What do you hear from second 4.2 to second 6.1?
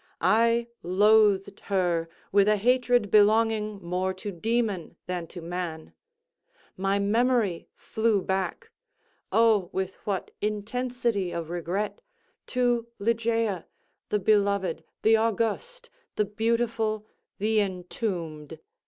demon than to man.